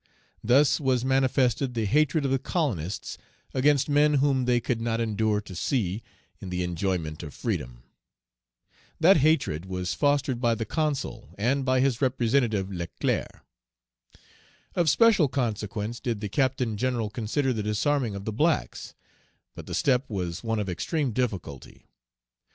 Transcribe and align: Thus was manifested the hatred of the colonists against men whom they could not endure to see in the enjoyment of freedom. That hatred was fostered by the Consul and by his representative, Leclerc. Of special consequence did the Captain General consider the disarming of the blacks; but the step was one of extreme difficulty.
Thus 0.43 0.79
was 0.79 1.05
manifested 1.05 1.75
the 1.75 1.85
hatred 1.85 2.25
of 2.25 2.31
the 2.31 2.39
colonists 2.39 3.19
against 3.53 3.87
men 3.87 4.15
whom 4.15 4.45
they 4.45 4.59
could 4.59 4.81
not 4.81 4.99
endure 4.99 5.41
to 5.41 5.53
see 5.53 6.01
in 6.39 6.49
the 6.49 6.63
enjoyment 6.63 7.21
of 7.21 7.35
freedom. 7.35 7.83
That 8.99 9.17
hatred 9.17 9.67
was 9.67 9.93
fostered 9.93 10.41
by 10.41 10.55
the 10.55 10.65
Consul 10.65 11.29
and 11.37 11.63
by 11.63 11.81
his 11.81 12.01
representative, 12.01 12.71
Leclerc. 12.71 13.45
Of 14.73 14.89
special 14.89 15.27
consequence 15.27 15.99
did 15.99 16.19
the 16.19 16.29
Captain 16.29 16.77
General 16.77 17.11
consider 17.11 17.53
the 17.53 17.61
disarming 17.61 18.15
of 18.15 18.25
the 18.25 18.33
blacks; 18.33 18.95
but 19.53 19.67
the 19.67 19.75
step 19.75 20.09
was 20.09 20.43
one 20.43 20.57
of 20.57 20.67
extreme 20.67 21.11
difficulty. 21.11 21.85